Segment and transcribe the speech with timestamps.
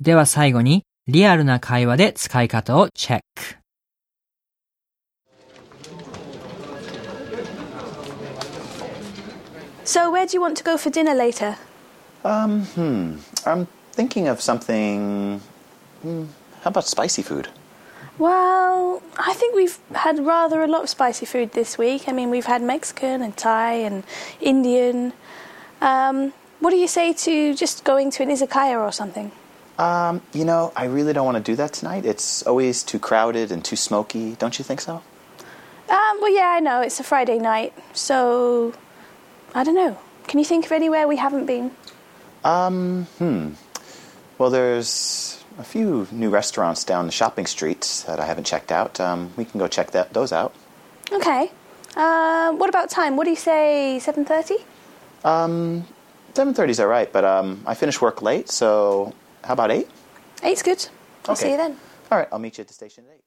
[0.00, 3.56] では最後に、リアルな会話で使い方をチェック。
[9.84, 11.56] So, where do you want to go for dinner later?
[12.24, 13.18] Um, hmm.
[13.44, 15.40] I'm thinking of something.
[16.02, 16.24] Hmm,
[16.62, 17.48] how about spicy food?
[18.18, 22.08] Well, I think we've had rather a lot of spicy food this week.
[22.08, 24.04] I mean, we've had Mexican and Thai and
[24.40, 25.12] Indian.
[25.80, 29.32] Um, what do you say to just going to an izakaya or something?
[29.78, 32.06] Um, you know, I really don't want to do that tonight.
[32.06, 34.36] It's always too crowded and too smoky.
[34.36, 35.02] Don't you think so?
[35.88, 38.72] Um, well, yeah, I know it's a Friday night, so
[39.54, 39.98] I don't know.
[40.26, 41.72] Can you think of anywhere we haven't been?
[42.44, 43.50] Um, hmm.
[44.38, 48.98] Well, there's a few new restaurants down the shopping streets that I haven't checked out.
[49.00, 50.54] Um, we can go check that, those out.
[51.12, 51.50] Okay.
[51.96, 53.16] Um, what about time?
[53.16, 53.98] What do you say?
[54.00, 54.56] Seven thirty?
[55.24, 55.86] Um,
[56.34, 59.14] 7.30 is all right, but um, I finish work late, so
[59.44, 59.88] how about 8?
[60.42, 60.86] Eight's good.
[61.28, 61.76] I'll see you then.
[62.10, 63.20] All right, I'll meet you at the station at 8.